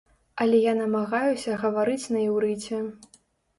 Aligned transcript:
Але 0.45 0.61
я 0.63 0.73
намагаюся 0.79 1.59
гаварыць 1.67 2.11
на 2.17 2.25
іўрыце. 2.29 2.83